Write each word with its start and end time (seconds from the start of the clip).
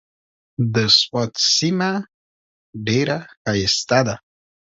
د 0.73 0.75
سوات 0.99 1.33
سيمه 1.57 1.91
ډېره 2.87 3.17
ښايسته 3.43 3.99
ده۔ 4.07 4.15